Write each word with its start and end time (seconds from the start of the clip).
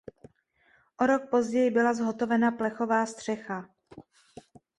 O 1.01 1.05
rok 1.05 1.29
později 1.29 1.69
byla 1.71 1.93
zhotovena 1.93 2.51
plechová 2.51 3.05
střecha. 3.05 3.69